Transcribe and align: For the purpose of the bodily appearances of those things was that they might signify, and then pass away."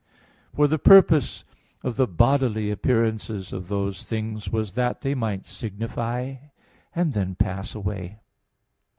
For 0.55 0.65
the 0.67 0.79
purpose 0.79 1.43
of 1.83 1.95
the 1.95 2.07
bodily 2.07 2.71
appearances 2.71 3.53
of 3.53 3.67
those 3.67 4.03
things 4.03 4.49
was 4.51 4.73
that 4.73 5.01
they 5.01 5.13
might 5.13 5.45
signify, 5.45 6.37
and 6.95 7.13
then 7.13 7.35
pass 7.35 7.75
away." 7.75 8.17